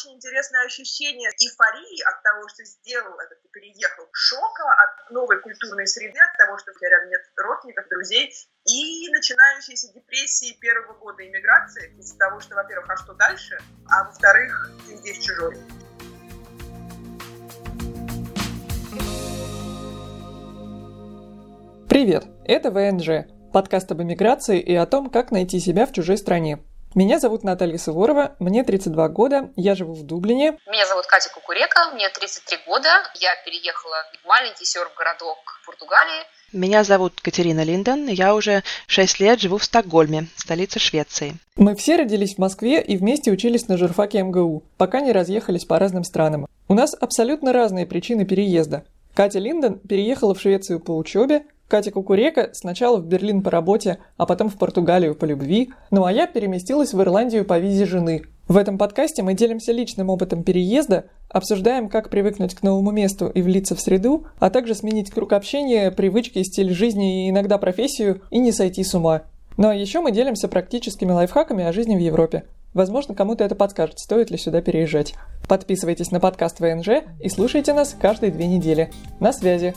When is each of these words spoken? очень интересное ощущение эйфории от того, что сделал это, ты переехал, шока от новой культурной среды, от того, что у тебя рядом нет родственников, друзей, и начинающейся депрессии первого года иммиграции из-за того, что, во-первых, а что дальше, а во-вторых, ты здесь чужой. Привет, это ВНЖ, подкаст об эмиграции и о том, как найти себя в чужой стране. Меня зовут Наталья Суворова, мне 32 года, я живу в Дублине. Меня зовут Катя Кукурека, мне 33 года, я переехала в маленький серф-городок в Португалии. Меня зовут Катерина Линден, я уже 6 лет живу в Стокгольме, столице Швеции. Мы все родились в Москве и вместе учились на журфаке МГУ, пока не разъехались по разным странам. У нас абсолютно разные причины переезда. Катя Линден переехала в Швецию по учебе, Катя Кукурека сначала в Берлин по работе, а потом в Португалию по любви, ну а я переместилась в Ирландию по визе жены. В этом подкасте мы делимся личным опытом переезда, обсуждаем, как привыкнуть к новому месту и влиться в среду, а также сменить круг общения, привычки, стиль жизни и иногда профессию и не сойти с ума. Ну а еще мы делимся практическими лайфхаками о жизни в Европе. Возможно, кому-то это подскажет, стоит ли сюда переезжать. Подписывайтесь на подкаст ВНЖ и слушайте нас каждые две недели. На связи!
очень 0.00 0.16
интересное 0.16 0.64
ощущение 0.64 1.28
эйфории 1.28 2.00
от 2.08 2.22
того, 2.22 2.48
что 2.48 2.64
сделал 2.64 3.18
это, 3.20 3.34
ты 3.42 3.48
переехал, 3.52 4.08
шока 4.12 4.64
от 4.64 5.10
новой 5.10 5.40
культурной 5.42 5.86
среды, 5.86 6.18
от 6.18 6.36
того, 6.38 6.58
что 6.58 6.70
у 6.70 6.74
тебя 6.74 6.88
рядом 6.90 7.10
нет 7.10 7.20
родственников, 7.36 7.88
друзей, 7.88 8.32
и 8.64 9.08
начинающейся 9.12 9.92
депрессии 9.92 10.56
первого 10.58 10.94
года 10.94 11.26
иммиграции 11.26 11.94
из-за 11.98 12.16
того, 12.18 12.40
что, 12.40 12.54
во-первых, 12.54 12.88
а 12.88 12.96
что 12.96 13.14
дальше, 13.14 13.58
а 13.90 14.04
во-вторых, 14.04 14.70
ты 14.86 14.96
здесь 14.96 15.18
чужой. 15.18 15.56
Привет, 21.88 22.24
это 22.46 22.70
ВНЖ, 22.70 23.28
подкаст 23.52 23.90
об 23.92 24.00
эмиграции 24.00 24.60
и 24.60 24.74
о 24.74 24.86
том, 24.86 25.10
как 25.10 25.30
найти 25.30 25.58
себя 25.60 25.84
в 25.86 25.92
чужой 25.92 26.16
стране. 26.16 26.58
Меня 26.96 27.20
зовут 27.20 27.44
Наталья 27.44 27.78
Суворова, 27.78 28.34
мне 28.40 28.64
32 28.64 29.08
года, 29.10 29.50
я 29.54 29.76
живу 29.76 29.94
в 29.94 30.02
Дублине. 30.02 30.58
Меня 30.68 30.84
зовут 30.88 31.06
Катя 31.06 31.30
Кукурека, 31.32 31.92
мне 31.94 32.08
33 32.08 32.58
года, 32.66 32.88
я 33.20 33.30
переехала 33.44 33.94
в 34.20 34.26
маленький 34.26 34.64
серф-городок 34.64 35.38
в 35.62 35.66
Португалии. 35.66 36.24
Меня 36.52 36.82
зовут 36.82 37.20
Катерина 37.20 37.62
Линден, 37.62 38.08
я 38.08 38.34
уже 38.34 38.64
6 38.88 39.20
лет 39.20 39.40
живу 39.40 39.58
в 39.58 39.64
Стокгольме, 39.64 40.26
столице 40.34 40.80
Швеции. 40.80 41.34
Мы 41.54 41.76
все 41.76 41.94
родились 41.94 42.34
в 42.34 42.38
Москве 42.38 42.82
и 42.82 42.96
вместе 42.96 43.30
учились 43.30 43.68
на 43.68 43.78
журфаке 43.78 44.24
МГУ, 44.24 44.64
пока 44.76 45.00
не 45.00 45.12
разъехались 45.12 45.64
по 45.64 45.78
разным 45.78 46.02
странам. 46.02 46.48
У 46.66 46.74
нас 46.74 46.96
абсолютно 47.00 47.52
разные 47.52 47.86
причины 47.86 48.24
переезда. 48.24 48.84
Катя 49.14 49.38
Линден 49.38 49.78
переехала 49.78 50.34
в 50.34 50.40
Швецию 50.40 50.80
по 50.80 50.96
учебе, 50.96 51.44
Катя 51.70 51.92
Кукурека 51.92 52.50
сначала 52.52 52.96
в 52.98 53.06
Берлин 53.06 53.42
по 53.42 53.50
работе, 53.50 53.98
а 54.16 54.26
потом 54.26 54.48
в 54.48 54.58
Португалию 54.58 55.14
по 55.14 55.24
любви, 55.24 55.70
ну 55.92 56.04
а 56.04 56.12
я 56.12 56.26
переместилась 56.26 56.92
в 56.92 57.00
Ирландию 57.00 57.44
по 57.44 57.60
визе 57.60 57.86
жены. 57.86 58.24
В 58.48 58.56
этом 58.56 58.76
подкасте 58.76 59.22
мы 59.22 59.34
делимся 59.34 59.70
личным 59.70 60.10
опытом 60.10 60.42
переезда, 60.42 61.04
обсуждаем, 61.28 61.88
как 61.88 62.10
привыкнуть 62.10 62.56
к 62.56 62.64
новому 62.64 62.90
месту 62.90 63.28
и 63.28 63.40
влиться 63.40 63.76
в 63.76 63.80
среду, 63.80 64.26
а 64.40 64.50
также 64.50 64.74
сменить 64.74 65.12
круг 65.12 65.32
общения, 65.32 65.92
привычки, 65.92 66.42
стиль 66.42 66.72
жизни 66.72 67.26
и 67.26 67.30
иногда 67.30 67.56
профессию 67.56 68.22
и 68.30 68.40
не 68.40 68.50
сойти 68.50 68.82
с 68.82 68.92
ума. 68.92 69.22
Ну 69.56 69.68
а 69.68 69.74
еще 69.74 70.00
мы 70.00 70.10
делимся 70.10 70.48
практическими 70.48 71.12
лайфхаками 71.12 71.62
о 71.62 71.72
жизни 71.72 71.94
в 71.94 72.00
Европе. 72.00 72.46
Возможно, 72.74 73.14
кому-то 73.14 73.44
это 73.44 73.54
подскажет, 73.54 74.00
стоит 74.00 74.32
ли 74.32 74.38
сюда 74.38 74.60
переезжать. 74.60 75.14
Подписывайтесь 75.48 76.10
на 76.10 76.18
подкаст 76.18 76.58
ВНЖ 76.58 77.04
и 77.20 77.28
слушайте 77.28 77.72
нас 77.74 77.96
каждые 78.00 78.32
две 78.32 78.48
недели. 78.48 78.90
На 79.20 79.32
связи! 79.32 79.72